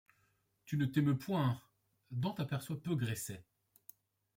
Tu 0.65 0.77
ne 0.77 0.87
t'émeus 0.87 1.19
point: 1.19 1.61
Dante 2.09 2.39
aperçoit 2.39 2.81
peu 2.81 2.95
Gresset. 2.95 3.45